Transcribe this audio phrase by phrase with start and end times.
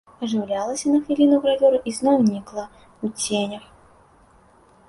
[0.27, 3.63] Ажыўлялася на хвіліну гравюра і зноў нікла ў ценях.